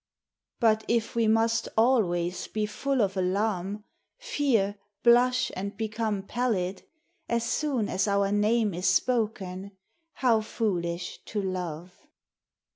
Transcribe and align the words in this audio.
But 0.59 0.83
if 0.87 1.13
we 1.13 1.27
must 1.27 1.69
always 1.77 2.47
be 2.47 2.65
full 2.65 3.01
of 3.03 3.15
alarm— 3.15 3.83
Fear, 4.17 4.79
blush 5.03 5.51
and 5.55 5.77
become 5.77 6.23
pallid, 6.23 6.81
As 7.29 7.43
soon 7.43 7.87
as 7.87 8.07
our 8.07 8.31
name 8.31 8.73
is 8.73 8.87
spoken, 8.87 9.73
How 10.13 10.41
foolish 10.41 11.19
to 11.25 11.39
love! 11.43 11.99